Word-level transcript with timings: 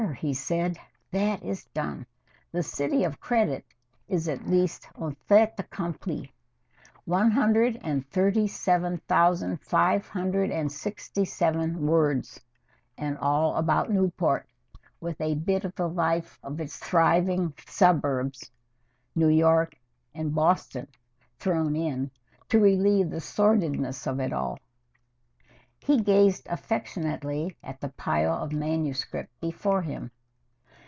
he 0.17 0.33
said. 0.33 0.77
"That 1.11 1.43
is 1.43 1.65
done. 1.65 2.07
'The 2.51 2.63
City 2.63 3.03
of 3.03 3.19
Credit' 3.19 3.63
is 4.07 4.27
at 4.27 4.47
last 4.47 4.87
un 4.95 5.15
fait 5.27 5.51
accompli. 5.59 6.33
One 7.05 7.29
hundred 7.29 7.79
and 7.83 8.07
thirty 8.09 8.47
seven 8.47 8.97
thousand 9.07 9.61
five 9.61 10.07
hundred 10.07 10.49
and 10.49 10.71
sixty 10.71 11.23
seven 11.23 11.85
words, 11.85 12.41
and 12.97 13.15
all 13.19 13.55
about 13.57 13.91
Newport, 13.91 14.47
with 14.99 15.21
a 15.21 15.35
bit 15.35 15.65
of 15.65 15.75
the 15.75 15.87
life 15.89 16.39
of 16.43 16.59
its 16.59 16.77
thriving 16.77 17.53
suburbs, 17.67 18.49
New 19.15 19.29
York 19.29 19.75
and 20.15 20.33
Boston, 20.33 20.87
thrown 21.37 21.75
in 21.75 22.09
to 22.49 22.59
relieve 22.59 23.11
the 23.11 23.21
sordidness 23.21 24.07
of 24.07 24.19
it 24.19 24.33
all." 24.33 24.57
He 25.83 25.99
gazed 25.99 26.45
affectionately 26.47 27.57
at 27.63 27.81
the 27.81 27.89
pile 27.89 28.33
of 28.35 28.53
manuscript 28.53 29.31
before 29.41 29.81
him. 29.81 30.11